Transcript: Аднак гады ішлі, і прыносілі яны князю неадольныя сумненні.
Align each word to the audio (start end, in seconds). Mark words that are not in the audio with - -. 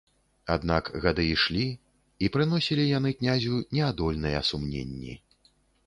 Аднак 0.53 0.89
гады 1.03 1.25
ішлі, 1.33 1.67
і 2.23 2.31
прыносілі 2.37 2.89
яны 2.97 3.15
князю 3.21 3.63
неадольныя 3.81 4.39
сумненні. 4.53 5.13